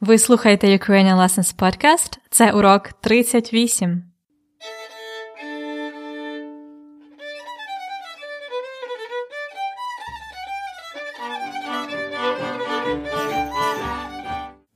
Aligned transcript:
Ви 0.00 0.18
слухаєте 0.18 0.66
Ukrainian 0.66 1.16
Lessons 1.16 1.56
Podcast. 1.56 2.18
Це 2.30 2.52
урок 2.52 2.92
38. 3.00 4.02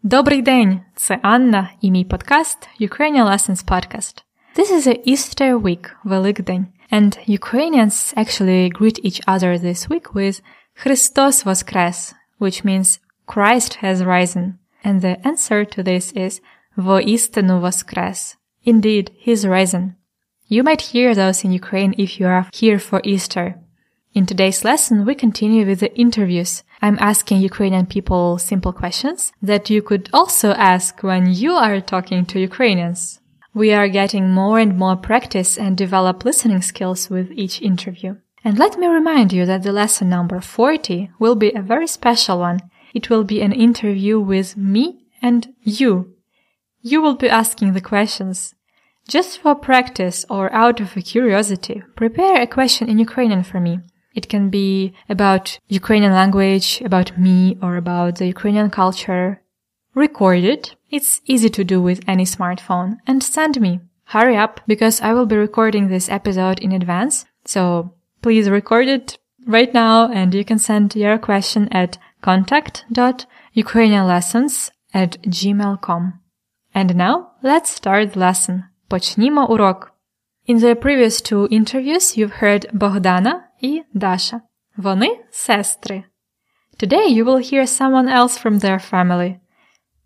Добрий 0.02 0.42
день! 0.42 0.80
Це 0.94 1.18
Анна 1.22 1.70
і 1.80 1.90
мій 1.90 2.04
подкаст 2.04 2.68
Ukrainian 2.80 3.28
Lessons 3.28 3.64
Podcast. 3.64 4.22
This 4.56 4.72
is 4.72 4.86
a 4.86 5.08
Easter 5.08 5.62
week, 5.62 5.90
Великдень, 6.04 6.66
and 6.92 7.38
Ukrainians 7.38 8.14
actually 8.16 8.72
greet 8.80 9.04
each 9.04 9.20
other 9.26 9.58
this 9.58 9.88
week 9.88 10.12
with 10.12 10.42
Христос 10.84 11.44
Воскрес, 11.44 12.14
which 12.40 12.64
means 12.64 13.00
Christ 13.26 13.84
has 13.84 13.96
risen. 14.02 14.63
And 14.83 15.01
the 15.01 15.25
answer 15.27 15.65
to 15.65 15.83
this 15.83 16.11
is 16.13 16.41
Воістину 16.77 17.59
Воскрес. 17.61 18.35
Indeed, 18.63 19.11
he's 19.17 19.47
risen. 19.47 19.95
You 20.47 20.63
might 20.63 20.81
hear 20.81 21.13
those 21.13 21.43
in 21.43 21.51
Ukraine 21.51 21.93
if 21.97 22.19
you 22.19 22.27
are 22.27 22.47
here 22.53 22.79
for 22.79 23.01
Easter. 23.03 23.55
In 24.13 24.25
today's 24.25 24.65
lesson, 24.65 25.05
we 25.05 25.13
continue 25.13 25.65
with 25.65 25.81
the 25.81 25.95
interviews. 25.95 26.63
I'm 26.81 26.97
asking 26.99 27.41
Ukrainian 27.41 27.85
people 27.85 28.39
simple 28.39 28.73
questions 28.73 29.31
that 29.41 29.69
you 29.69 29.83
could 29.83 30.09
also 30.11 30.53
ask 30.53 31.03
when 31.03 31.31
you 31.31 31.51
are 31.53 31.79
talking 31.79 32.25
to 32.25 32.39
Ukrainians. 32.39 33.19
We 33.53 33.71
are 33.73 33.87
getting 33.87 34.29
more 34.29 34.57
and 34.57 34.77
more 34.77 34.95
practice 34.95 35.57
and 35.57 35.77
develop 35.77 36.25
listening 36.25 36.63
skills 36.63 37.09
with 37.09 37.31
each 37.31 37.61
interview. 37.61 38.15
And 38.43 38.57
let 38.57 38.79
me 38.79 38.87
remind 38.87 39.33
you 39.33 39.45
that 39.45 39.63
the 39.63 39.71
lesson 39.71 40.09
number 40.09 40.39
40 40.39 41.11
will 41.19 41.35
be 41.35 41.51
a 41.51 41.61
very 41.61 41.87
special 41.87 42.39
one. 42.39 42.61
it 42.94 43.10
will 43.10 43.24
be 43.24 43.42
an 43.42 43.52
interview 43.52 44.18
with 44.20 44.56
me 44.56 45.04
and 45.20 45.52
you. 45.62 46.14
You 46.80 47.02
will 47.02 47.16
be 47.16 47.28
asking 47.28 47.72
the 47.72 47.80
questions. 47.80 48.54
Just 49.08 49.40
for 49.40 49.54
practice 49.54 50.24
or 50.30 50.50
out 50.52 50.80
of 50.80 50.94
curiosity, 50.94 51.82
prepare 51.96 52.40
a 52.40 52.46
question 52.46 52.88
in 52.88 52.98
Ukrainian 52.98 53.42
for 53.42 53.60
me. 53.60 53.80
It 54.14 54.28
can 54.28 54.48
be 54.48 54.94
about 55.08 55.58
Ukrainian 55.68 56.12
language, 56.12 56.80
about 56.82 57.18
me, 57.18 57.58
or 57.60 57.76
about 57.76 58.16
the 58.16 58.26
Ukrainian 58.26 58.70
culture. 58.70 59.42
Record 59.94 60.44
it. 60.44 60.76
It's 60.90 61.20
easy 61.26 61.50
to 61.50 61.64
do 61.64 61.82
with 61.82 62.00
any 62.06 62.24
smartphone 62.24 62.98
and 63.06 63.22
send 63.22 63.60
me. 63.60 63.80
Hurry 64.04 64.36
up 64.36 64.60
because 64.66 65.00
I 65.00 65.12
will 65.12 65.26
be 65.26 65.36
recording 65.36 65.88
this 65.88 66.08
episode 66.08 66.60
in 66.60 66.72
advance. 66.72 67.26
So 67.44 67.94
please 68.22 68.48
record 68.48 68.88
it 68.88 69.18
right 69.46 69.72
now 69.74 70.08
and 70.10 70.32
you 70.32 70.44
can 70.44 70.58
send 70.58 70.94
your 70.94 71.18
question 71.18 71.68
at 71.72 71.98
contact.ukrainianlessons 72.23 74.71
at 74.93 75.21
gmail.com. 75.21 76.13
And 76.73 76.95
now 76.95 77.31
let's 77.41 77.69
start 77.69 78.13
the 78.13 78.19
lesson. 78.19 78.63
Почнімо 78.89 79.49
урок. 79.49 79.91
In 80.47 80.59
the 80.59 80.75
previous 80.75 81.21
two 81.21 81.47
interviews 81.51 82.17
you've 82.17 82.41
heard 82.41 82.73
Богдана 82.73 83.43
і 83.61 83.83
Даша. 83.93 84.41
Вони 84.77 85.17
сестри. 85.31 86.03
Today 86.79 87.07
you 87.07 87.25
will 87.25 87.39
hear 87.39 87.67
someone 87.67 88.07
else 88.07 88.37
from 88.37 88.59
their 88.59 88.79
family. 88.79 89.39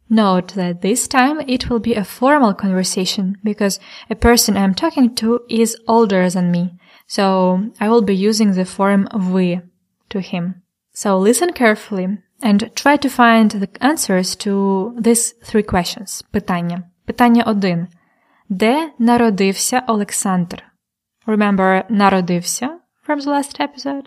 Note 0.10 0.54
that 0.56 0.82
this 0.82 1.08
time 1.08 1.40
it 1.48 1.70
will 1.70 1.80
be 1.80 1.96
a 1.96 2.04
formal 2.04 2.54
conversation 2.54 3.38
because 3.44 3.80
a 4.10 4.16
person 4.16 4.58
I'm 4.58 4.74
talking 4.74 5.16
to 5.16 5.40
is 5.50 5.78
older 5.88 6.30
than 6.30 6.52
me, 6.52 6.78
so 7.08 7.72
I 7.80 7.90
will 7.90 8.02
be 8.02 8.16
using 8.16 8.54
the 8.54 8.66
form 8.66 9.08
ви 9.14 9.62
to 10.10 10.20
him. 10.20 10.62
So 11.01 11.17
listen 11.17 11.53
carefully 11.53 12.19
and 12.43 12.75
try 12.75 12.97
to 12.97 13.09
find 13.09 13.53
the 13.53 13.69
answers 13.81 14.35
to 14.45 14.97
these 14.99 15.33
three 15.43 15.63
questions. 15.63 16.25
Питання. 16.31 16.83
Питання 17.05 17.45
1. 17.45 17.87
Де 18.49 18.93
народився 18.99 19.83
Олександр? 19.87 20.65
Remember 21.27 21.85
народився 21.89 22.81
from 23.09 23.21
the 23.21 23.27
last 23.27 23.61
episode? 23.61 24.05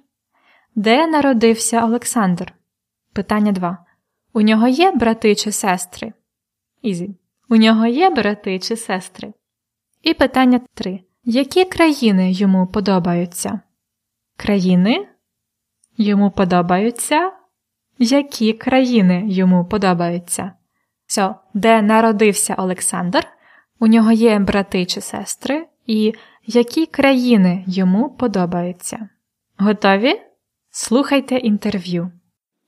Де 0.76 1.08
народився 1.08 1.86
Олександр? 1.86 2.54
Питання 3.14 3.52
2. 3.52 3.78
У 4.34 4.42
нього 4.42 4.68
є 4.68 4.92
брати 4.92 5.36
чи 5.36 5.52
сестри? 5.52 6.14
Easy. 6.84 7.16
У 7.50 7.56
нього 7.56 7.86
є 7.86 8.10
брати 8.10 8.60
чи 8.60 8.76
сестри? 8.76 9.34
І 10.02 10.14
питання 10.14 10.62
3. 10.74 11.00
Які 11.24 11.66
країни 11.66 12.32
йому 12.32 12.68
подобаються? 12.68 13.60
Країни 14.38 15.08
йому 15.98 16.32
подобаються? 16.32 17.32
Які 17.98 18.54
країни 18.54 19.24
йому 19.28 19.66
подобаються? 19.66 20.52
So, 21.10 21.36
де 21.54 21.82
народився 21.82 22.56
Олександр? 22.58 23.28
У 23.80 23.88
нього 23.88 24.12
є 24.12 24.40
брати 24.40 24.86
чи 24.86 25.02
сестри? 25.02 25.68
І 25.86 26.14
які 26.46 26.86
країни 26.86 27.64
йому 27.68 28.10
подобаються? 28.10 29.10
Готові? 29.58 30.22
Слухайте 30.72 31.36
інтерв'ю. 31.36 32.12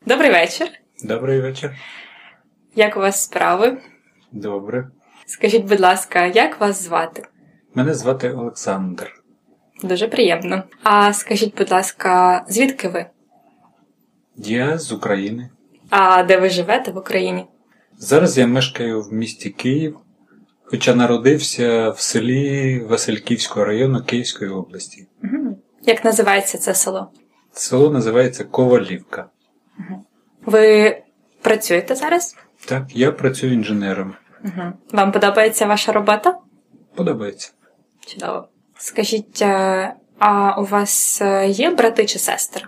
Добрий 0.06 0.32
вечір. 0.32 0.68
Добрий 1.04 1.42
вечір. 1.42 1.76
Як 2.76 2.98
у 2.98 3.00
вас 3.00 3.24
справи? 3.24 3.82
Добре. 4.32 4.90
Скажіть, 5.26 5.66
будь 5.66 5.80
ласка, 5.80 6.26
як 6.26 6.60
вас 6.60 6.84
звати? 6.84 7.24
Мене 7.76 7.94
звати 7.94 8.32
Олександр. 8.32 9.14
Дуже 9.84 10.08
приємно. 10.08 10.64
А 10.84 11.14
скажіть, 11.14 11.58
будь 11.58 11.72
ласка, 11.72 12.46
звідки 12.50 12.88
ви? 12.88 13.06
Я 14.36 14.78
з 14.78 14.92
України. 14.92 15.50
А 15.90 16.24
де 16.24 16.38
ви 16.38 16.50
живете 16.50 16.92
в 16.92 16.98
Україні? 16.98 17.46
Зараз 17.98 18.38
я 18.38 18.48
мешкаю 18.48 19.02
в 19.02 19.14
місті 19.14 19.50
Київ, 19.50 19.98
хоча 20.64 20.96
народився 20.96 21.90
в 21.90 22.00
селі 22.00 22.80
Васильківського 22.80 23.66
району 23.66 24.04
Київської 24.04 24.52
області. 24.52 25.08
Угу. 25.24 25.58
Як 25.84 26.06
називається 26.06 26.58
це 26.58 26.74
село? 26.74 27.12
Село 27.52 27.90
називається 27.90 28.44
Ковалівка. 28.44 29.30
Угу. 29.80 30.06
Ви 30.46 30.98
працюєте 31.42 31.96
зараз? 31.96 32.36
Так, 32.66 32.84
я 32.96 33.12
працюю 33.12 33.54
інженером. 33.54 34.14
Угу. 34.46 34.74
Вам 34.92 35.12
подобається 35.12 35.66
ваша 35.66 35.92
робота? 35.92 36.38
Подобається. 36.96 37.52
Чудово. 38.08 38.48
Скажіть, 38.78 39.42
а 40.20 40.62
у 40.62 40.66
вас 40.66 41.22
є 41.48 41.70
брати 41.70 42.06
чи 42.06 42.20
сестри? 42.20 42.66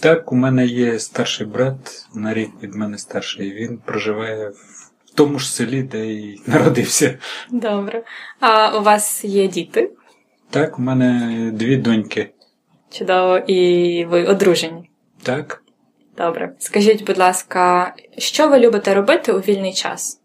Так, 0.00 0.32
у 0.32 0.34
мене 0.34 0.66
є 0.66 0.98
старший 0.98 1.46
брат, 1.46 2.06
на 2.14 2.34
рік 2.34 2.50
від 2.62 2.74
мене 2.74 2.98
старший. 2.98 3.52
Він 3.52 3.78
проживає 3.78 4.48
в 4.48 5.10
тому 5.14 5.38
ж 5.38 5.52
селі, 5.52 5.82
де 5.82 6.06
й 6.06 6.40
народився. 6.46 7.18
Добре. 7.50 8.02
А 8.40 8.78
у 8.78 8.82
вас 8.82 9.24
є 9.24 9.48
діти? 9.48 9.90
Так, 10.50 10.78
у 10.78 10.82
мене 10.82 11.50
дві 11.54 11.76
доньки. 11.76 12.30
Чудово, 12.90 13.38
і 13.38 14.04
ви 14.04 14.24
одружені? 14.24 14.90
Так. 15.22 15.62
Добре. 16.16 16.52
Скажіть, 16.58 17.06
будь 17.06 17.18
ласка, 17.18 17.94
що 18.18 18.48
ви 18.48 18.58
любите 18.58 18.94
робити 18.94 19.32
у 19.32 19.38
вільний 19.38 19.72
час? 19.72 20.20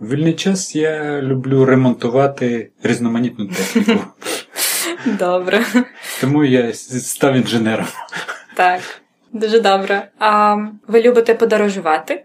У 0.00 0.06
вільний 0.06 0.34
час 0.34 0.76
я 0.76 1.22
люблю 1.22 1.64
ремонтувати 1.64 2.70
різноманітну 2.82 3.46
техніку. 3.46 4.04
Добре. 5.18 5.64
Тому 6.20 6.44
я 6.44 6.74
став 6.74 7.34
інженером. 7.34 7.86
Так, 8.56 8.80
дуже 9.32 9.60
добре. 9.60 10.08
А 10.18 10.56
ви 10.88 11.02
любите 11.02 11.34
подорожувати? 11.34 12.24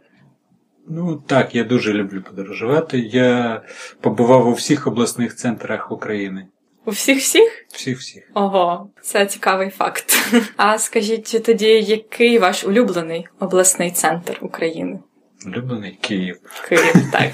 Ну 0.88 1.24
так, 1.28 1.56
я 1.56 1.64
дуже 1.64 1.94
люблю 1.94 2.22
подорожувати. 2.22 3.00
Я 3.00 3.62
побував 4.02 4.48
у 4.48 4.54
всіх 4.54 4.88
обласних 4.88 5.36
центрах 5.36 5.92
України. 5.92 6.48
У 6.86 6.92
всіх 6.92 7.18
всіх? 7.18 7.66
Всіх 7.74 8.00
всіх. 8.00 8.32
Ого, 8.34 8.90
це 9.02 9.26
цікавий 9.26 9.70
факт. 9.70 10.34
А 10.58 10.78
скажіть 10.78 11.44
тоді, 11.46 11.82
який 11.82 12.40
ваш 12.40 12.64
улюблений 12.64 13.28
обласний 13.40 13.92
центр 13.92 14.38
України? 14.42 15.00
Улюблений 15.46 15.98
Київ. 16.02 16.40
Київ, 16.70 17.12
так. 17.12 17.32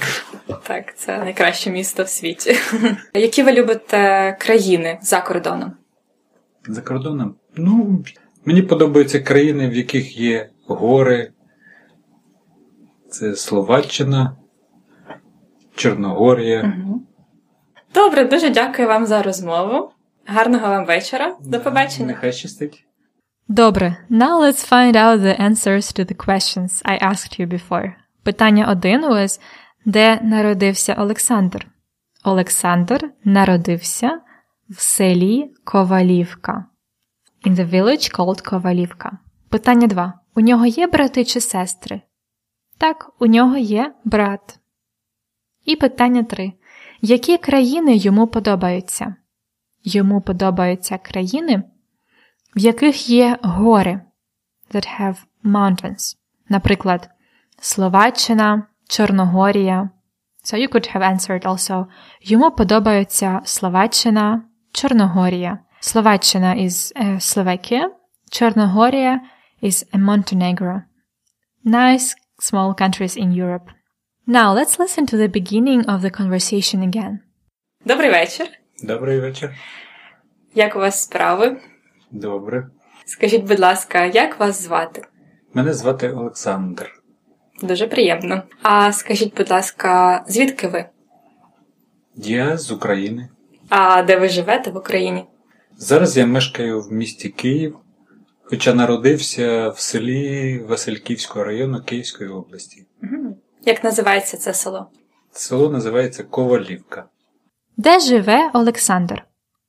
Так, 0.63 0.97
це 0.97 1.17
найкраще 1.17 1.71
місто 1.71 2.03
в 2.03 2.09
світі. 2.09 2.57
Які 3.13 3.43
ви 3.43 3.51
любите 3.53 4.37
країни 4.39 4.99
за 5.01 5.21
кордоном? 5.21 5.71
За 6.67 6.81
кордоном? 6.81 7.35
Ну, 7.55 8.03
мені 8.47 8.61
подобаються 8.61 9.19
країни, 9.19 9.69
в 9.69 9.75
яких 9.75 10.17
є 10.17 10.49
гори. 10.67 11.31
Це 13.09 13.35
Словаччина, 13.35 14.37
Чорногорія. 15.75 16.73
Угу. 16.77 17.01
Добре, 17.93 18.25
дуже 18.25 18.49
дякую 18.49 18.87
вам 18.87 19.05
за 19.05 19.21
розмову. 19.21 19.91
Гарного 20.25 20.67
вам 20.67 20.85
вечора. 20.85 21.35
До 21.41 21.59
побачення. 21.59 22.07
Нехай 22.07 22.33
щастить. 22.33 22.83
Добре, 23.47 23.97
now 24.09 24.41
let's 24.41 24.71
find 24.71 24.95
out 24.95 25.19
the 25.21 25.41
answers 25.41 25.99
to 25.99 26.05
the 26.05 26.15
questions 26.15 26.81
I 26.83 27.03
asked 27.03 27.39
you 27.39 27.47
before. 27.47 27.93
Питання 28.23 28.71
один 28.71 29.05
was 29.05 29.41
де 29.85 30.19
народився 30.21 30.93
Олександр? 30.93 31.67
Олександр 32.23 33.09
народився 33.23 34.19
в 34.69 34.81
селі 34.81 35.53
Ковалівка. 35.63 36.65
In 37.47 37.55
the 37.55 37.69
village 37.69 38.15
called 38.17 38.49
Ковалівка. 38.49 39.17
Питання 39.49 39.87
2. 39.87 40.13
У 40.35 40.41
нього 40.41 40.65
є 40.65 40.87
брати 40.87 41.25
чи 41.25 41.41
сестри? 41.41 42.01
Так, 42.77 43.11
у 43.19 43.25
нього 43.25 43.57
є 43.57 43.93
брат. 44.03 44.59
І 45.65 45.75
питання 45.75 46.23
три. 46.23 46.53
Які 47.01 47.37
країни 47.37 47.95
йому 47.95 48.27
подобаються? 48.27 49.15
Йому 49.83 50.21
подобаються 50.21 50.97
країни, 50.97 51.63
в 52.55 52.59
яких 52.59 53.09
є 53.09 53.37
гори 53.41 54.01
that 54.73 55.01
have 55.01 55.15
mountains. 55.43 56.15
Наприклад, 56.49 57.09
Словаччина, 57.59 58.63
Чорногорія. 58.87 59.89
So 60.43 60.59
you 60.59 60.73
could 60.73 60.95
have 60.95 61.13
answered 61.13 61.43
also. 61.43 61.85
Йому 62.21 62.51
подобаються 62.51 63.41
Словаччина, 63.43 64.41
Чорногорія. 64.71 65.59
Словаччина 65.79 66.55
is 66.55 66.91
uh, 66.95 67.19
Slovakia. 67.19 67.89
Чорногорія 68.31 69.21
is 69.63 69.85
a 69.93 69.97
Montenegro. 69.97 70.81
Nice 71.65 72.15
small 72.39 72.73
countries 72.81 73.15
in 73.17 73.31
Europe. 73.31 73.69
Now 74.27 74.53
let's 74.53 74.79
listen 74.79 75.05
to 75.05 75.17
the 75.17 75.29
beginning 75.29 75.85
of 75.85 76.01
the 76.01 76.11
conversation 76.11 76.81
again. 76.83 77.17
Добрий 77.85 78.11
вечір. 78.11 78.47
Добрий 78.83 79.19
вечір. 79.19 79.55
Як 80.55 80.75
у 80.75 80.79
вас 80.79 81.03
справи? 81.03 81.57
Добре. 82.11 82.67
Скажіть, 83.05 83.43
будь 83.43 83.59
ласка, 83.59 84.05
як 84.05 84.39
вас 84.39 84.63
звати? 84.63 85.01
Мене 85.53 85.73
звати 85.73 86.09
Олександр. 86.11 86.91
Дуже 87.61 87.87
приємно. 87.87 88.43
А 88.61 88.91
скажіть, 88.91 89.37
будь 89.37 89.51
ласка, 89.51 90.23
звідки 90.27 90.67
ви? 90.67 90.85
Я 92.15 92.57
з 92.57 92.71
України. 92.71 93.29
А 93.69 94.03
де 94.03 94.17
ви 94.17 94.29
живете 94.29 94.71
в 94.71 94.77
Україні? 94.77 95.25
Зараз 95.79 96.17
я 96.17 96.25
мешкаю 96.25 96.81
в 96.81 96.91
місті 96.91 97.29
Київ, 97.29 97.77
хоча 98.43 98.73
народився 98.73 99.69
в 99.69 99.79
селі 99.79 100.59
Васильківського 100.59 101.45
району 101.45 101.81
Київської 101.81 102.29
області. 102.29 102.85
Як 103.65 103.83
називається 103.83 104.37
це 104.37 104.53
село? 104.53 104.91
Село 105.31 105.69
називається 105.69 106.23
Ковалівка. 106.23 107.05
Де 107.77 107.99
живе 107.99 108.51
Олександр? 108.53 109.25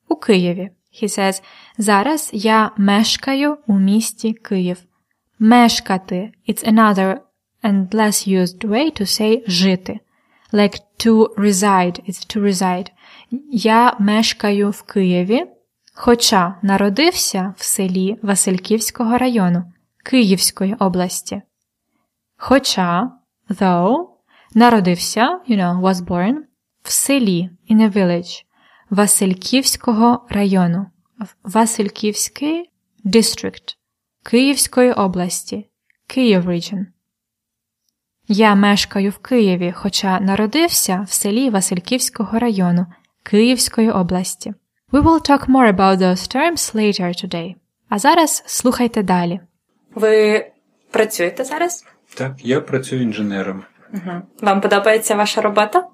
У 0.09 0.17
Києві. 0.17 0.71
He 1.03 1.19
says, 1.19 1.43
зараз 1.79 2.31
я 2.33 2.71
мешкаю 2.77 3.57
у 3.67 3.79
місті 3.79 4.33
Київ. 4.33 4.79
Мешкати– 5.39 6.33
it's 6.49 6.73
another 6.73 7.17
and 7.65 7.89
less 7.89 8.29
used 8.29 8.65
way 8.65 9.01
to 9.01 9.01
say 9.01 9.43
жити. 9.47 10.01
Like 10.53 10.79
to 10.99 11.35
reside, 11.37 12.09
it's 12.09 12.37
to 12.37 12.43
reside. 12.43 12.87
Я 13.53 13.97
мешкаю 13.99 14.71
в 14.71 14.83
Києві, 14.83 15.47
хоча 16.01 16.55
народився 16.63 17.55
в 17.57 17.65
селі 17.65 18.19
Васильківського 18.23 19.19
району 19.19 19.65
Київської 20.05 20.75
області. 20.75 21.43
Хоча, 22.37 23.11
though, 23.51 24.07
народився, 24.55 25.41
you 25.49 25.57
know, 25.57 25.81
was 25.81 25.95
born, 25.95 26.37
в 26.83 26.93
селі, 26.93 27.51
in 27.71 27.77
a 27.77 27.93
village, 27.97 28.45
Васильківського 28.91 30.27
району, 30.29 30.87
Васильківський 31.45 32.71
district, 33.05 33.77
Київської 34.23 34.93
області, 34.93 35.69
Київ 36.07 36.49
region. 36.49 36.87
Я 38.29 38.55
мешкаю 38.55 39.11
в 39.11 39.19
Києві, 39.19 39.73
хоча 39.77 40.21
народився 40.21 41.07
в 41.09 41.13
селі 41.13 41.51
Васильківського 41.51 42.39
району 42.39 42.87
Київської 43.23 43.91
області. 43.91 44.55
We 44.93 45.03
will 45.03 45.21
talk 45.21 45.49
more 45.49 45.67
about 45.67 45.99
those 45.99 46.27
terms 46.27 46.75
later 46.75 47.25
today. 47.25 47.55
А 47.89 47.99
зараз 47.99 48.43
слухайте 48.47 49.03
далі. 49.03 49.41
Ви 49.95 50.47
працюєте 50.91 51.45
зараз? 51.45 51.85
Так, 52.15 52.33
я 52.39 52.61
працюю 52.61 53.03
інженером. 53.03 53.65
Угу. 53.95 54.23
Вам 54.41 54.61
подобається 54.61 55.15
ваша 55.15 55.41
робота? 55.41 55.87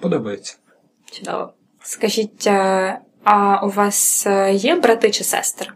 Подобається. 0.00 0.56
Чудово. 1.12 1.52
Скажіть, 1.82 2.46
е, 2.46 2.98
а 3.24 3.66
у 3.66 3.70
вас 3.70 4.26
е, 4.26 4.52
є 4.52 4.76
брати 4.76 5.10
чи 5.10 5.24
сестри? 5.24 5.68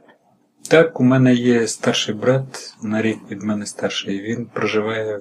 Так, 0.71 1.01
у 1.01 1.05
мене 1.05 1.35
є 1.35 1.67
старший 1.69 2.15
брат, 2.15 2.75
на 2.83 3.03
рік 3.03 3.19
від 3.31 3.43
мене 3.43 3.67
старший. 3.67 4.21
Він 4.23 4.47
проживає 4.47 5.17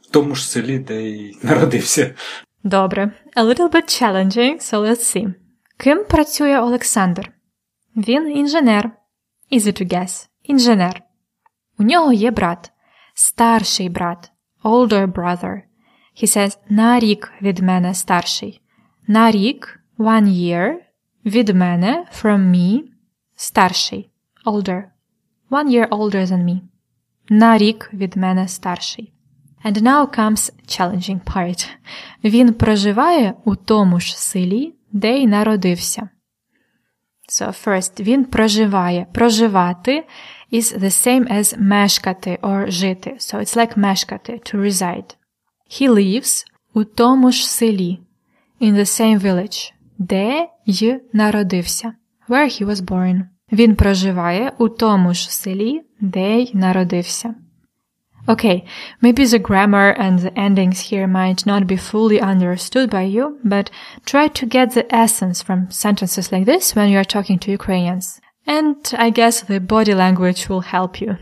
в 0.00 0.06
тому 0.10 0.34
ж 0.34 0.50
селі, 0.50 0.78
де 0.78 1.02
й 1.02 1.38
народився. 1.42 2.14
Добре. 2.64 3.12
A 3.36 3.44
little 3.44 3.70
bit 3.70 4.02
challenging, 4.02 4.56
so 4.56 4.80
let's 4.80 5.16
see. 5.16 5.34
Ким 5.78 6.04
працює 6.04 6.60
Олександр? 6.60 7.32
Він 7.96 8.36
інженер. 8.36 8.90
Easy 9.52 9.82
to 9.82 9.92
guess. 9.92 10.28
Інженер. 10.42 11.02
У 11.78 11.82
нього 11.82 12.12
є 12.12 12.30
брат. 12.30 12.72
Старший 13.14 13.88
брат. 13.88 14.30
Older 14.64 15.12
brother. 15.12 15.62
He 16.22 16.36
says, 16.36 16.58
на 16.68 17.00
рік 17.00 17.32
від 17.42 17.58
мене 17.58 17.94
старший. 17.94 18.60
На 19.06 19.30
рік, 19.30 19.80
one 19.98 20.28
year, 20.28 20.74
від 21.24 21.48
мене, 21.48 22.06
from 22.22 22.38
me, 22.38 22.82
старший. 23.36 24.10
Older. 24.44 24.82
One 25.50 25.68
year 25.68 25.88
older 25.88 26.26
than 26.26 26.44
me. 26.44 26.60
На 27.28 27.58
рік 27.58 27.90
від 27.92 28.16
мене 28.16 28.48
старший. 28.48 29.12
And 29.64 29.82
now 29.82 30.18
comes 30.18 30.52
challenging 30.68 31.20
part. 31.20 31.68
Він 32.24 32.54
проживає 32.54 33.34
у 33.44 33.56
тому 33.56 34.00
ж 34.00 34.18
селі, 34.18 34.74
де 34.96 35.18
й 35.18 35.26
народився. 35.26 36.08
So 37.28 37.66
first, 37.66 38.02
він 38.02 38.24
проживає. 38.24 39.06
Проживати 39.12 40.04
is 40.52 40.78
the 40.78 41.06
same 41.06 41.32
as 41.32 41.58
мешкати 41.58 42.38
or 42.42 42.70
жити. 42.70 43.10
So 43.18 43.38
it's 43.38 43.56
like 43.56 43.78
мешкати, 43.78 44.32
to 44.32 44.60
reside. 44.60 45.16
He 45.70 45.90
lives 45.90 46.44
у 46.74 46.84
тому 46.84 47.30
ж 47.30 47.48
селі, 47.48 48.00
in 48.60 48.72
the 48.74 48.84
same 48.84 49.20
village, 49.20 49.72
де 49.98 50.48
й 50.66 51.00
народився, 51.12 51.94
where 52.28 52.62
he 52.62 52.66
was 52.66 52.76
born. 52.76 53.22
Він 53.52 53.76
проживає 53.76 54.52
у 54.58 54.68
тому 54.68 55.14
ж 55.14 55.34
селі, 55.34 55.82
де 56.00 56.40
й 56.40 56.50
народився. 56.54 57.34
Okay, 58.27 58.63
maybe 59.01 59.25
the 59.25 59.39
grammar 59.39 59.89
and 59.89 60.19
the 60.19 60.37
endings 60.39 60.79
here 60.79 61.07
might 61.07 61.45
not 61.45 61.65
be 61.65 61.75
fully 61.75 62.21
understood 62.21 62.89
by 62.89 63.01
you, 63.01 63.39
but 63.43 63.71
try 64.05 64.27
to 64.27 64.45
get 64.45 64.73
the 64.73 64.85
essence 64.93 65.41
from 65.41 65.71
sentences 65.71 66.31
like 66.31 66.45
this 66.45 66.75
when 66.75 66.89
you 66.89 66.97
are 66.97 67.03
talking 67.03 67.39
to 67.39 67.51
Ukrainians. 67.51 68.21
And 68.45 68.77
I 68.97 69.09
guess 69.09 69.41
the 69.41 69.59
body 69.59 69.93
language 69.93 70.49
will 70.49 70.61
help 70.61 71.01
you. 71.01 71.17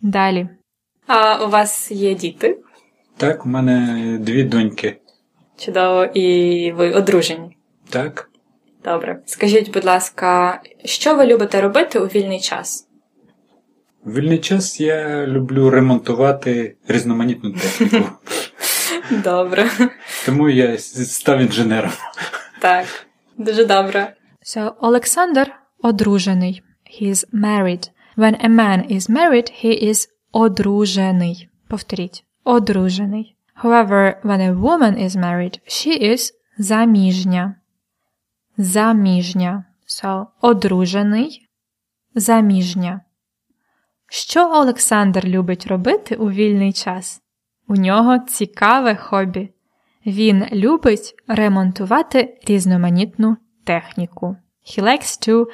Далі. 0.00 0.48
А 1.06 1.44
у 1.44 1.48
вас 1.50 1.90
є 1.90 2.14
діти? 2.14 2.58
Так, 3.16 3.46
у 3.46 3.48
мене 3.48 4.18
дві 4.20 4.44
доньки. 4.44 5.00
Чудово, 5.58 6.04
і 6.04 6.72
ви 6.72 6.92
одружені. 6.92 7.56
Так. 7.90 8.30
Добре. 8.84 9.22
Скажіть, 9.26 9.72
будь 9.72 9.84
ласка, 9.84 10.60
що 10.84 11.14
ви 11.14 11.26
любите 11.26 11.60
робити 11.60 11.98
у 11.98 12.06
вільний 12.06 12.40
час? 12.40 12.88
В 14.05 14.13
вільний 14.13 14.39
час 14.39 14.79
я 14.79 15.27
люблю 15.27 15.69
ремонтувати 15.69 16.75
різноманітну 16.87 17.51
техніку. 17.51 18.09
Добре. 19.23 19.69
Тому 20.25 20.49
я 20.49 20.77
став 20.77 21.39
інженером. 21.39 21.91
Так, 22.59 22.85
дуже 23.37 23.65
добре. 23.65 24.15
So, 24.45 24.71
Олександр 24.79 25.51
одружений. 25.81 26.61
He 27.01 27.09
is 27.09 27.25
married. 27.33 27.89
When 28.17 28.45
a 28.45 28.49
man 28.49 28.91
is 28.91 29.09
married, 29.09 29.65
he 29.65 29.83
is 29.89 30.07
одружений. 30.31 31.49
Повторіть. 31.67 32.23
Одружений. 32.43 33.35
However, 33.63 34.21
when 34.23 34.41
a 34.41 34.61
woman 34.61 35.03
is 35.03 35.15
married, 35.15 35.59
she 35.67 36.11
is 36.11 36.31
заміжня. 36.57 37.55
Заміжня. 38.57 39.65
So, 39.87 40.25
одружений. 40.41 41.49
Заміжня. 42.15 43.01
Що 44.15 44.51
Олександр 44.51 45.25
любить 45.25 45.67
робити 45.67 46.15
у 46.15 46.31
вільний 46.31 46.73
час? 46.73 47.21
У 47.67 47.75
нього 47.75 48.19
цікаве 48.19 48.95
хобі. 48.95 49.49
Він 50.05 50.45
любить 50.51 51.15
ремонтувати 51.27 52.37
різноманітну 52.47 53.37
техніку. 53.63 54.37
He 54.65 54.83
likes 54.83 55.27
to 55.29 55.45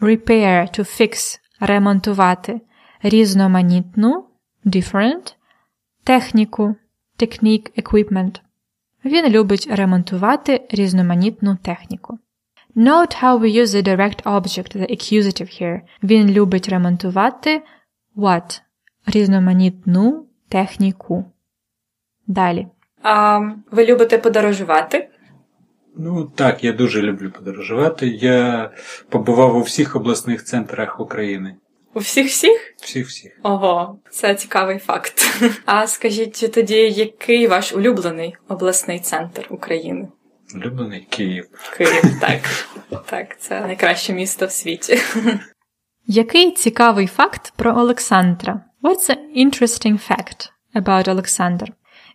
repair, 0.00 0.78
to 0.78 1.00
fix, 1.00 1.38
ремонтувати 1.60 2.60
різноманітну, 3.02 4.24
different, 4.66 5.34
техніку, 6.04 6.74
technique, 7.18 7.82
equipment. 7.82 8.40
Він 9.04 9.28
любить 9.28 9.68
ремонтувати 9.70 10.66
різноманітну 10.70 11.56
техніку. 11.62 12.18
Note 12.76 13.22
how 13.22 13.38
we 13.38 13.62
use 13.62 13.74
the 13.74 13.82
direct 13.82 14.22
object, 14.22 14.76
the 14.76 14.90
accusative 14.90 15.62
here. 15.62 15.80
Він 16.02 16.30
любить 16.30 16.68
ремонтувати 16.68 17.62
what? 18.16 18.60
Різноманітну 19.06 20.26
техніку. 20.48 21.24
Далі. 22.26 22.66
А 23.02 23.40
ви 23.70 23.86
любите 23.86 24.18
подорожувати? 24.18 25.08
Ну 25.96 26.24
так, 26.24 26.64
я 26.64 26.72
дуже 26.72 27.02
люблю 27.02 27.30
подорожувати. 27.30 28.08
Я 28.08 28.70
побував 29.08 29.56
у 29.56 29.60
всіх 29.60 29.96
обласних 29.96 30.44
центрах 30.44 31.00
України. 31.00 31.56
У 31.94 31.98
всіх 31.98 32.26
всіх? 32.26 32.74
Всіх 32.80 33.06
всіх. 33.06 33.40
Ого, 33.42 33.98
це 34.10 34.34
цікавий 34.34 34.78
факт. 34.78 35.42
А 35.64 35.86
скажіть 35.86 36.52
тоді, 36.54 36.90
який 36.90 37.46
ваш 37.46 37.72
улюблений 37.72 38.36
обласний 38.48 39.00
центр 39.00 39.46
України? 39.50 40.08
Улюблений 40.54 41.06
Київ. 41.10 41.48
Київ, 41.76 42.20
так. 42.20 42.40
Так, 43.06 43.40
це 43.40 43.60
найкраще 43.60 44.12
місто 44.12 44.46
в 44.46 44.50
світі. 44.50 44.98
Який 46.06 46.50
цікавий 46.50 47.06
факт 47.06 47.52
про 47.56 47.78
Олександра? 47.78 48.60
What's 48.82 49.10
an 49.10 49.46
interesting 49.46 50.10
fact 50.10 50.50
about 50.74 51.08
Alexander? 51.08 51.68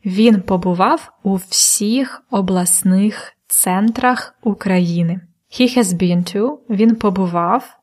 Він 0.06 0.41
побував 0.41 1.12
у 1.24 1.36
всіх 1.36 2.24
обласних 2.32 3.34
центрах 3.48 4.36
України. 4.44 5.22
He 5.51 5.77
has 5.77 5.84
been 5.84 6.36
to, 6.36 6.58
він 6.70 6.96
побував 6.96 7.77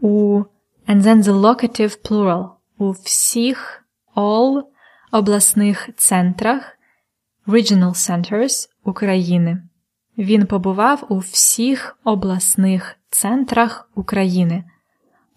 у 0.00 0.42
and 0.88 1.02
then 1.02 1.22
the 1.22 1.40
locative 1.40 2.10
plural 2.10 2.48
у 2.78 2.90
всіх 2.90 3.84
all 4.16 4.62
обласних 5.12 5.90
центрах 5.96 6.78
regional 7.46 7.94
centers 7.94 8.68
України. 8.84 9.62
Він 10.18 10.46
побував 10.46 11.06
у 11.08 11.18
всіх 11.18 11.98
обласних 12.04 12.96
центрах 13.10 13.90
України. 13.94 14.64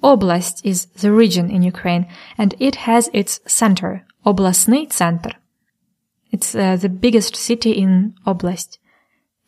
Область 0.03 0.65
is 0.65 0.87
the 1.03 1.12
region 1.12 1.50
in 1.50 1.62
Ukraine, 1.62 2.07
and 2.39 2.55
it 2.59 2.77
has 2.87 3.11
its 3.12 3.41
center, 3.47 4.03
обласний 4.25 4.87
центр. 4.89 5.37
It's 6.33 6.55
uh, 6.55 6.77
the 6.77 6.89
biggest 6.89 7.37
city 7.37 7.73
in 7.73 8.15
Oblast. 8.27 8.79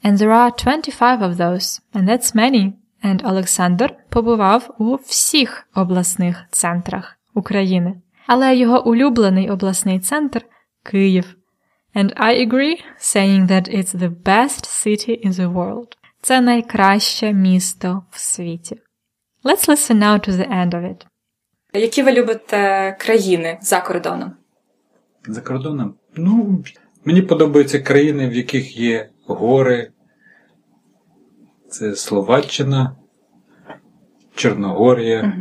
And 0.04 0.18
there 0.18 0.32
are 0.32 0.50
25 0.50 1.22
of 1.22 1.36
those, 1.36 1.80
and 1.94 2.08
that's 2.08 2.34
many. 2.34 2.74
And 3.02 3.22
Олександр 3.24 3.94
побував 4.10 4.74
у 4.78 4.94
всіх 4.94 5.68
обласних 5.74 6.44
центрах 6.50 7.18
України. 7.34 8.00
Але 8.26 8.56
його 8.56 8.88
улюблений 8.88 9.50
обласний 9.50 10.00
центр 10.00 10.44
Київ. 10.82 11.36
And 11.94 12.20
I 12.20 12.46
agree 12.46 12.84
saying 12.98 13.46
that 13.46 13.68
it's 13.68 13.94
the 13.94 14.08
best 14.24 14.66
city 14.66 15.26
in 15.26 15.32
the 15.32 15.52
world. 15.52 15.96
Це 16.20 16.40
найкраще 16.40 17.32
місто 17.32 18.02
в 18.10 18.18
світі. 18.18 18.80
Let's 19.43 19.67
listen 19.67 19.99
now 19.99 20.17
to 20.17 20.31
the 20.31 20.47
end 20.49 20.73
of 20.73 20.83
it. 20.83 21.05
Які 21.73 22.03
ви 22.03 22.11
любите 22.13 22.95
країни 22.99 23.57
за 23.61 23.81
кордоном? 23.81 24.31
За 25.27 25.41
кордоном. 25.41 25.93
Ну, 26.15 26.63
мені 27.05 27.21
подобаються 27.21 27.79
країни, 27.79 28.29
в 28.29 28.33
яких 28.33 28.77
є 28.77 29.09
гори. 29.25 29.91
Це 31.69 31.95
Словаччина, 31.95 32.95
Чорногорія. 34.35 35.33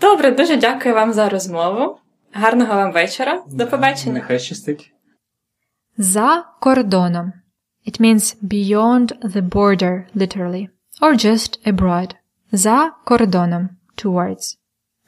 Добре, 0.00 0.30
дуже 0.30 0.56
дякую 0.56 0.94
вам 0.94 1.12
за 1.12 1.28
розмову. 1.28 1.98
Гарного 2.32 2.74
вам 2.74 2.92
вечора. 2.92 3.42
До 3.50 3.66
побачення. 3.66 4.12
Нехай 4.14 4.38
щастить. 4.38 4.92
За 5.96 6.44
кордоном. 6.60 7.32
It 7.86 8.00
means 8.00 8.36
beyond 8.42 9.12
the 9.22 9.42
border, 9.42 10.06
literally, 10.16 10.68
or 11.02 11.12
just 11.14 11.66
abroad. 11.66 12.14
За 12.53 12.91
кордоном. 13.05 13.69
Two 13.95 14.13
words. 14.13 14.57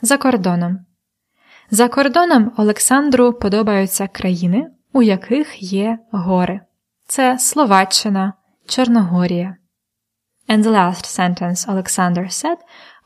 За 0.01 0.17
кордоном. 0.17 0.85
За 1.69 1.87
кордоном 1.89 2.51
Олександру 2.57 3.33
подобаються 3.33 4.07
країни, 4.07 4.71
у 4.93 5.01
яких 5.01 5.73
є 5.73 5.99
гори. 6.11 6.59
Це 7.07 7.39
Словаччина, 7.39 8.33
Чорногорія. 8.65 9.57
And 10.49 10.63
the 10.63 10.71
last 10.71 11.05
sentence 11.05 11.65
Alexander 11.65 12.25
said 12.29 12.57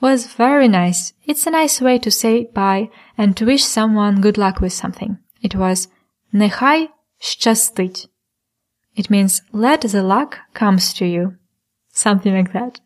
was 0.01 0.37
very 0.39 0.67
nice. 0.67 1.13
It's 1.27 1.47
a 1.47 1.51
nice 1.51 1.81
way 1.81 1.99
to 1.99 2.11
say 2.11 2.53
bye 2.53 2.89
and 3.17 3.33
to 3.37 3.45
wish 3.45 3.63
someone 3.77 4.21
good 4.21 4.37
luck 4.37 4.59
with 4.59 4.73
something. 4.83 5.15
It 5.43 5.55
was 5.55 5.89
Нехай 6.31 6.89
щастить. 7.19 8.07
It 8.97 9.09
means 9.09 9.41
let 9.51 9.81
the 9.81 10.01
luck 10.01 10.37
comes 10.53 10.93
to 10.93 11.05
you. 11.05 11.33
Something 11.93 12.33
like 12.33 12.51
that. 12.53 12.81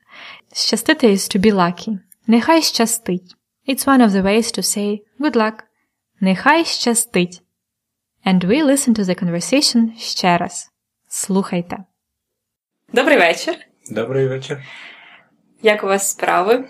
Щастити 0.56 1.06
is 1.06 1.36
to 1.36 1.40
be 1.40 1.52
lucky. 1.52 1.98
Нехай 2.26 2.62
щастить. 2.62 3.34
It's 3.68 3.86
one 3.86 4.00
of 4.00 4.10
the 4.10 4.22
ways 4.22 4.58
to 4.58 4.62
say 4.62 4.98
good 5.20 5.36
luck. 5.36 5.54
Нехай 6.20 6.64
щастить. 6.64 7.42
And 8.26 8.44
we 8.44 8.62
listen 8.62 8.94
to 8.94 9.04
the 9.04 9.22
conversation 9.24 9.98
ще 9.98 10.38
раз. 10.38 10.70
Слухайте. 11.08 11.76
Добрий 12.92 13.18
вечір. 13.18 13.54
Добрий 13.90 14.28
вечір. 14.28 14.62
Як 15.62 15.84
у 15.84 15.86
вас 15.86 16.10
справи? 16.10 16.68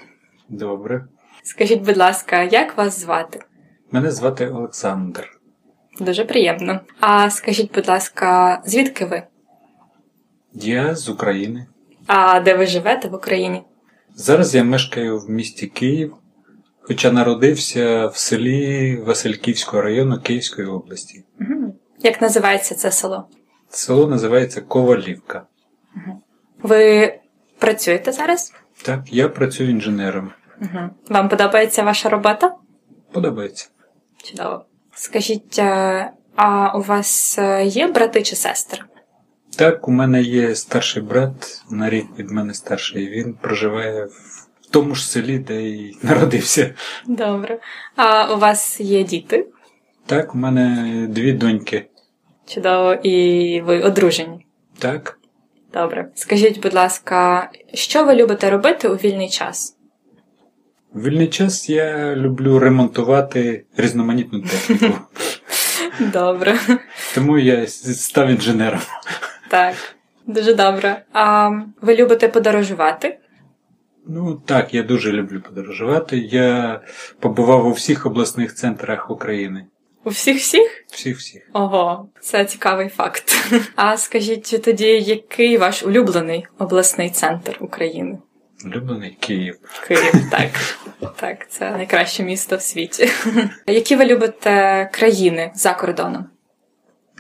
Добре. 0.49 1.07
Скажіть, 1.43 1.83
будь 1.83 1.97
ласка, 1.97 2.43
як 2.43 2.77
вас 2.77 3.01
звати? 3.01 3.41
Мене 3.91 4.11
звати 4.11 4.49
Олександр. 4.49 5.31
Дуже 6.01 6.25
приємно. 6.25 6.81
А 7.01 7.31
скажіть, 7.31 7.75
будь 7.75 7.89
ласка, 7.89 8.63
звідки 8.67 9.05
ви? 9.05 9.23
Я 10.53 10.95
з 10.95 11.09
України. 11.09 11.67
А 12.07 12.41
де 12.41 12.55
ви 12.55 12.67
живете 12.67 13.09
в 13.09 13.15
Україні? 13.15 13.63
Зараз 14.15 14.55
я 14.55 14.65
мешкаю 14.65 15.19
в 15.19 15.31
місті 15.31 15.67
Київ, 15.67 16.17
хоча 16.81 17.13
народився 17.13 18.07
в 18.07 18.17
селі 18.17 18.97
Васильківського 18.97 19.83
району 19.83 20.21
Київської 20.21 20.69
області. 20.69 21.25
Як 21.99 22.23
називається 22.23 22.75
це 22.75 22.91
село? 22.91 23.29
Село 23.69 24.07
називається 24.07 24.61
Ковалівка. 24.61 25.47
Ви 26.63 27.15
працюєте 27.59 28.13
зараз? 28.13 28.53
Так, 28.83 29.01
я 29.13 29.29
працюю 29.29 29.71
інженером. 29.71 30.33
Угу. 30.61 30.91
Вам 31.09 31.29
подобається 31.29 31.83
ваша 31.83 32.09
робота? 32.09 32.55
Подобається. 33.13 33.69
Чудово. 34.23 34.65
Скажіть, 34.95 35.59
е, 35.59 36.11
а 36.37 36.79
у 36.79 36.83
вас 36.83 37.39
е, 37.39 37.65
є 37.65 37.87
брати 37.89 38.23
чи 38.23 38.37
сестри? 38.37 38.83
Так, 39.55 39.89
у 39.89 39.91
мене 39.91 40.23
є 40.23 40.55
старший 40.55 41.03
брат, 41.03 41.63
на 41.71 41.91
рік 41.91 42.07
від 42.19 42.31
мене 42.31 42.55
старший. 42.55 43.09
Він 43.09 43.35
проживає 43.35 44.05
в 44.61 44.67
тому 44.71 44.95
ж 44.95 45.11
селі, 45.11 45.39
де 45.39 45.63
й 45.63 45.97
народився. 46.03 46.75
Добре. 47.07 47.59
А 47.97 48.35
у 48.35 48.39
вас 48.39 48.81
є 48.81 49.05
діти? 49.05 49.47
Так, 50.07 50.35
у 50.35 50.39
мене 50.39 51.07
дві 51.11 51.33
доньки. 51.33 51.87
Чудово, 52.47 52.95
і 52.95 53.61
ви 53.61 53.81
одружені. 53.81 54.47
Так, 54.79 55.19
Добре. 55.73 56.09
Скажіть, 56.15 56.61
будь 56.61 56.75
ласка, 56.75 57.51
що 57.75 58.05
ви 58.05 58.15
любите 58.15 58.51
робити 58.51 58.89
у 58.89 58.95
вільний 58.95 59.29
час? 59.29 59.77
в 60.95 61.03
вільний 61.03 61.29
час 61.29 61.69
я 61.69 62.17
люблю 62.17 62.59
ремонтувати 62.59 63.65
різноманітну 63.77 64.41
техніку. 64.41 64.99
Добре. 66.13 66.59
Тому 67.15 67.39
я 67.39 67.67
став 67.67 68.29
інженером. 68.29 68.81
Так, 69.55 69.75
дуже 70.27 70.55
добре. 70.55 71.05
А 71.13 71.51
ви 71.81 71.97
любите 71.97 72.29
подорожувати? 72.29 73.19
Ну 74.07 74.43
так, 74.47 74.75
я 74.75 74.83
дуже 74.83 75.13
люблю 75.13 75.41
подорожувати. 75.41 76.19
Я 76.19 76.81
побував 77.21 77.67
у 77.67 77.73
всіх 77.73 78.07
обласних 78.07 78.55
центрах 78.55 79.11
України. 79.11 79.67
У 80.05 80.11
всіх 80.11 80.37
всіх? 80.37 80.85
Всіх 80.89 81.19
всіх. 81.19 81.43
Ого, 81.53 82.09
це 82.21 82.45
цікавий 82.45 82.89
факт. 82.89 83.53
А 83.77 83.97
скажіть 83.97 84.63
тоді, 84.65 84.87
який 84.87 85.59
ваш 85.59 85.83
улюблений 85.83 86.47
обласний 86.59 87.11
центр 87.11 87.57
України? 87.61 88.19
Улюблений 88.65 89.17
Київ. 89.21 89.59
Київ, 89.89 90.13
так. 90.31 90.51
Так, 91.17 91.51
це 91.51 91.71
найкраще 91.71 92.23
місто 92.23 92.57
в 92.57 92.63
світі. 92.63 93.11
Які 93.67 93.97
ви 93.97 94.05
любите 94.05 94.89
країни 94.93 95.53
за 95.55 95.75
кордоном? 95.75 96.27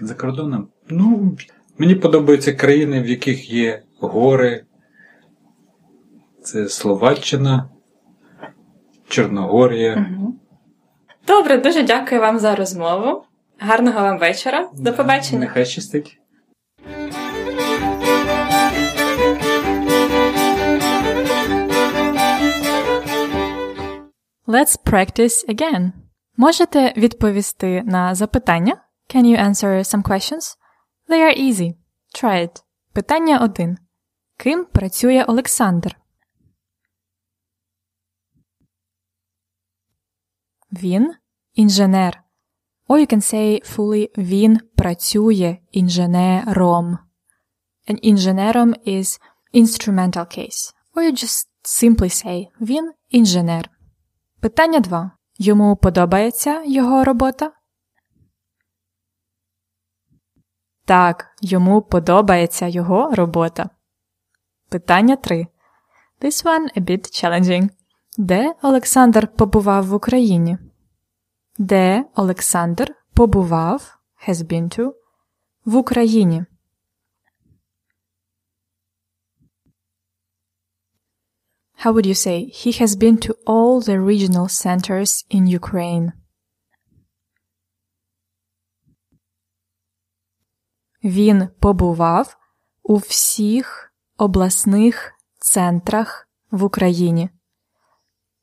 За 0.00 0.14
кордоном. 0.14 0.68
Ну, 0.88 1.36
мені 1.78 1.94
подобаються 1.94 2.52
країни, 2.52 3.02
в 3.02 3.06
яких 3.06 3.50
є 3.50 3.82
гори. 4.00 4.64
Це 6.42 6.68
Словаччина, 6.68 7.68
Чорногорія. 9.08 10.06
Добре, 11.26 11.58
дуже 11.58 11.82
дякую 11.82 12.20
вам 12.20 12.38
за 12.38 12.54
розмову. 12.54 13.22
Гарного 13.58 14.00
вам 14.00 14.18
вечора. 14.18 14.70
До 14.74 14.92
побачення. 14.92 15.40
Нехай 15.40 15.66
щастить. 15.66 16.18
Let's 24.46 24.78
practice 24.84 25.48
again. 25.48 25.92
Можете 26.36 26.92
відповісти 26.96 27.82
на 27.86 28.14
запитання? 28.14 28.76
Can 29.14 29.24
you 29.24 29.48
answer 29.48 29.78
some 29.78 30.02
questions? 30.02 30.56
They 31.08 31.20
are 31.20 31.36
easy. 31.38 31.74
Try 32.14 32.42
it. 32.42 32.62
Питання 32.92 33.38
1. 33.38 33.78
Ким 34.36 34.64
працює 34.64 35.24
Олександр? 35.28 35.96
Він 40.72 41.14
інженер. 41.54 42.22
Or 42.88 42.98
you 42.98 43.12
can 43.14 43.34
say 43.34 43.76
fully 43.76 44.10
він 44.18 44.60
працює 44.76 45.58
інженером. 45.70 46.98
And 47.88 47.98
інженером 48.02 48.74
is 48.74 49.20
instrumental 49.54 50.38
case. 50.38 50.74
Or 50.94 51.02
you 51.02 51.12
just 51.12 51.48
simply 51.64 52.24
say 52.24 52.48
він 52.60 52.92
інженер. 53.08 53.70
Питання 54.40 54.80
2. 54.80 55.10
Йому 55.38 55.76
подобається 55.76 56.62
його 56.66 57.04
робота? 57.04 57.52
Так, 60.84 61.26
йому 61.40 61.82
подобається 61.82 62.66
його 62.66 63.14
робота. 63.14 63.70
Питання 64.68 65.16
3. 65.16 65.46
This 66.20 66.44
one 66.44 66.78
a 66.78 66.80
bit 66.80 67.00
challenging. 67.00 67.68
Де 68.18 68.54
Олександр 68.62 69.28
побував 69.28 69.86
в 69.86 69.94
Україні? 69.94 70.58
Де 71.58 72.04
Олександр 72.14 72.94
побував 73.14 73.98
has 74.28 74.34
been 74.34 74.78
to 74.78 74.92
в 75.64 75.76
Україні? 75.76 76.44
How 81.84 81.92
would 81.92 82.06
you 82.06 82.14
say 82.14 82.50
he 82.50 82.72
has 82.72 82.96
been 82.96 83.18
to 83.18 83.34
all 83.46 83.80
the 83.80 83.98
regional 84.00 84.48
centers 84.48 85.24
in 85.30 85.46
Ukraine? 85.60 86.23
Він 91.04 91.48
побував 91.60 92.36
у 92.82 92.96
всіх 92.96 93.92
обласних 94.18 95.12
центрах 95.38 96.28
в 96.50 96.64
Україні. 96.64 97.30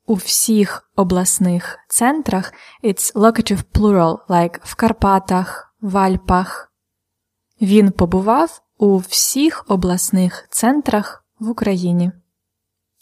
У 0.06 0.14
всіх 0.14 0.90
обласних 0.96 1.78
центрах 1.88 2.52
it's 2.84 3.14
locative 3.14 3.62
plural, 3.74 4.26
like 4.28 4.58
в 4.62 4.74
Карпатах, 4.74 5.74
в 5.80 5.96
Альпах. 5.98 6.72
Він 7.60 7.90
побував 7.90 8.62
у 8.78 8.96
всіх 8.96 9.64
обласних 9.68 10.48
центрах 10.50 11.24
в 11.38 11.48
Україні. 11.48 12.12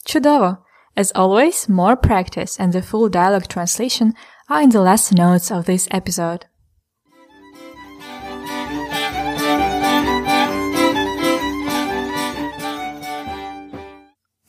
Чудово! 0.05 0.57
As 0.97 1.15
always, 1.15 1.69
more 1.69 1.97
practice 1.97 2.61
and 2.61 2.73
the 2.73 2.83
full 2.91 3.09
dialogue 3.09 3.49
translation 3.57 4.13
are 4.49 4.63
in 4.65 4.71
the 4.71 4.83
lesson 4.83 5.17
notes 5.17 5.51
of 5.51 5.65
this 5.65 5.89
episode. 5.95 6.50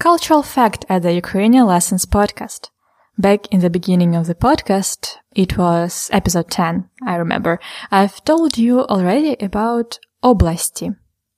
Cultural 0.01 0.41
fact 0.41 0.84
at 0.89 1.03
the 1.03 1.13
Ukrainian 1.13 1.67
Lessons 1.67 2.08
podcast. 2.08 2.72
Back 3.20 3.46
in 3.53 3.60
the 3.60 3.70
beginning 3.70 4.15
of 4.15 4.25
the 4.25 4.34
podcast, 4.34 5.17
it 5.36 5.60
was 5.60 6.10
episode 6.12 6.50
10, 6.50 6.89
I 7.05 7.17
remember, 7.17 7.60
I've 7.91 8.24
told 8.24 8.58
you 8.58 8.79
already 8.79 9.36
about 9.39 10.00
oblasti. 10.24 10.96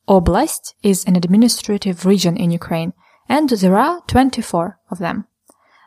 Oblast 0.08 0.76
is 0.82 1.04
an 1.04 1.18
administrative 1.18 2.06
region 2.06 2.38
in 2.38 2.52
Ukraine, 2.52 2.94
and 3.28 3.50
there 3.50 3.78
are 3.78 4.00
24 4.08 4.80
of 4.90 5.00
them. 5.00 5.26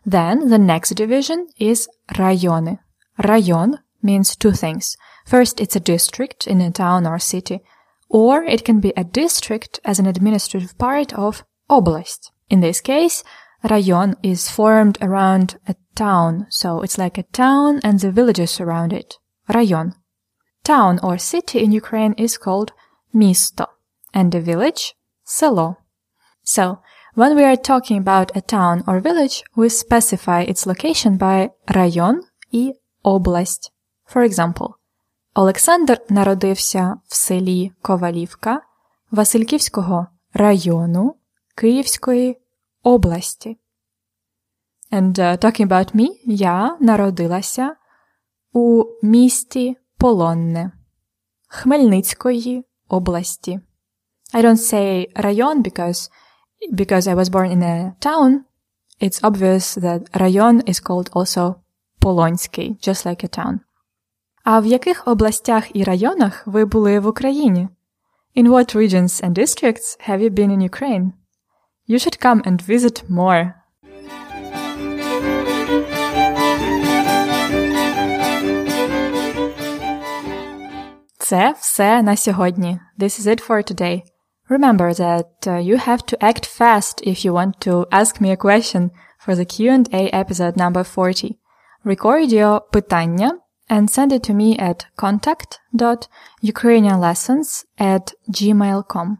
Then 0.04 0.50
the 0.50 0.58
next 0.58 0.90
division 0.90 1.48
is 1.58 1.88
rayony. 2.12 2.78
Rayon 3.24 3.78
means 4.02 4.36
two 4.36 4.52
things. 4.52 4.98
First, 5.24 5.62
it's 5.62 5.76
a 5.76 5.80
district 5.94 6.46
in 6.46 6.60
a 6.60 6.70
town 6.70 7.06
or 7.06 7.18
city, 7.18 7.62
or 8.10 8.42
it 8.42 8.66
can 8.66 8.80
be 8.80 8.92
a 8.98 9.02
district 9.22 9.80
as 9.82 9.98
an 9.98 10.04
administrative 10.04 10.76
part 10.76 11.14
of 11.14 11.42
oblast. 11.70 12.32
In 12.49 12.59
this 12.61 12.81
case, 12.81 13.23
rayon 13.63 14.15
is 14.21 14.49
formed 14.49 14.97
around 15.01 15.57
a 15.67 15.75
town, 15.95 16.47
so 16.49 16.81
it's 16.81 16.97
like 16.97 17.17
a 17.17 17.23
town 17.31 17.79
and 17.83 17.99
the 17.99 18.11
villages 18.11 18.59
around 18.59 18.93
it. 18.93 19.17
Rayon. 19.47 19.93
Town 20.63 20.99
or 21.01 21.17
city 21.17 21.59
in 21.59 21.71
Ukraine 21.71 22.13
is 22.17 22.37
called 22.37 22.71
misto, 23.13 23.65
and 24.13 24.31
the 24.31 24.41
village, 24.41 24.93
selo. 25.23 25.77
So, 26.43 26.79
when 27.15 27.35
we 27.35 27.43
are 27.43 27.55
talking 27.55 27.97
about 27.97 28.35
a 28.35 28.41
town 28.41 28.83
or 28.87 28.99
village, 28.99 29.43
we 29.55 29.69
specify 29.69 30.41
its 30.41 30.65
location 30.65 31.17
by 31.17 31.49
rayon 31.67 32.19
і 32.51 32.73
область. 33.03 33.73
For 34.13 34.23
example, 34.23 34.69
Олександр 35.33 36.01
народився 36.09 36.97
в 37.07 37.15
селі 37.15 37.71
Ковалівка 37.81 38.61
Васильківського 39.11 40.07
району 40.33 41.15
Київської 41.55 42.37
області. 42.85 43.57
And 44.91 45.19
uh, 45.19 45.37
talking 45.37 45.67
about 45.67 45.95
me, 45.95 46.07
я 46.25 46.77
народилася 46.81 47.75
у 48.53 48.85
місті 49.03 49.77
Полонне 49.97 50.71
Хмельницької 51.47 52.65
області. 52.87 53.59
I 54.33 54.43
don't 54.43 54.73
say 54.73 55.07
район 55.15 55.63
because 55.63 56.09
because 56.73 57.07
I 57.07 57.15
was 57.15 57.29
born 57.29 57.51
in 57.51 57.63
a 57.63 57.95
town. 57.99 58.45
It's 59.01 59.21
obvious 59.23 59.75
that 59.75 60.01
район 60.13 60.61
is 60.61 60.79
called 60.79 61.09
also 61.11 61.55
Полонський, 61.99 62.77
just 62.81 63.05
like 63.05 63.23
a 63.23 63.39
town. 63.39 63.59
А 64.43 64.59
в 64.59 64.65
яких 64.65 65.07
областях 65.07 65.75
і 65.75 65.83
районах 65.83 66.47
ви 66.47 66.65
були 66.65 66.99
в 66.99 67.07
Україні? 67.07 67.67
In 68.35 68.47
what 68.47 68.75
regions 68.75 69.23
and 69.23 69.33
districts 69.33 70.09
have 70.09 70.21
you 70.21 70.29
been 70.29 70.51
in 70.51 70.69
Ukraine? 70.69 71.11
You 71.87 71.99
should 71.99 72.19
come 72.19 72.41
and 72.45 72.61
visit 72.61 73.09
more. 73.09 73.53
Це 81.19 81.55
все 81.59 82.01
на 82.01 82.15
сьогодні. 82.15 82.79
This 82.99 83.19
is 83.19 83.27
it 83.27 83.47
for 83.47 83.71
today. 83.71 84.03
Remember 84.49 84.93
that 84.93 85.47
uh, 85.47 85.59
you 85.67 85.77
have 85.77 86.05
to 86.05 86.17
act 86.21 86.45
fast 86.45 87.07
if 87.07 87.25
you 87.25 87.33
want 87.33 87.53
to 87.67 87.85
ask 87.91 88.21
me 88.21 88.31
a 88.31 88.37
question 88.47 88.91
for 89.23 89.35
the 89.35 89.45
Q&A 89.45 90.09
episode 90.11 90.57
number 90.57 90.83
40. 90.83 91.37
Record 91.85 92.31
your 92.31 92.61
питання 92.71 93.39
and 93.69 93.89
send 93.89 94.11
it 94.11 94.23
to 94.23 94.33
me 94.33 94.57
at 94.57 94.87
contact.ukrainianlessons 94.97 97.65
at 97.79 98.13
gmail.com. 98.29 99.17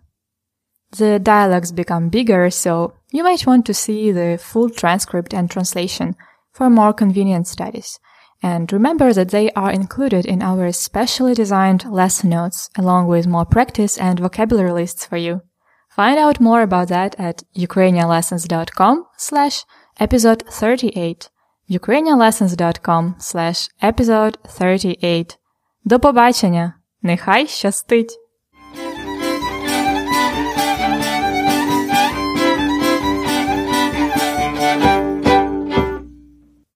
The 0.91 1.19
dialogues 1.19 1.71
become 1.71 2.09
bigger, 2.09 2.49
so 2.49 2.93
you 3.11 3.23
might 3.23 3.47
want 3.47 3.65
to 3.65 3.73
see 3.73 4.11
the 4.11 4.37
full 4.37 4.69
transcript 4.69 5.33
and 5.33 5.49
translation 5.49 6.15
for 6.51 6.69
more 6.69 6.93
convenient 6.93 7.47
studies. 7.47 7.99
And 8.43 8.71
remember 8.73 9.13
that 9.13 9.29
they 9.29 9.51
are 9.51 9.71
included 9.71 10.25
in 10.25 10.41
our 10.41 10.71
specially 10.71 11.33
designed 11.33 11.85
lesson 11.85 12.29
notes, 12.31 12.69
along 12.77 13.07
with 13.07 13.27
more 13.27 13.45
practice 13.45 13.97
and 13.97 14.19
vocabulary 14.19 14.71
lists 14.71 15.05
for 15.05 15.17
you. 15.17 15.41
Find 15.89 16.17
out 16.17 16.39
more 16.39 16.61
about 16.61 16.87
that 16.87 17.15
at 17.19 17.43
ukrainianlessons.com 17.55 19.05
slash 19.17 19.63
episode 19.99 20.43
38. 20.49 21.29
ukrainianlessons.com 21.69 23.15
slash 23.19 23.69
episode 23.81 24.37
38. 24.47 25.37
До 25.83 25.99
побачення! 25.99 26.73
Нехай 27.01 27.47
щастить! 27.47 28.17